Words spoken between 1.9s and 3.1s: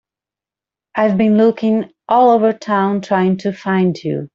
all over town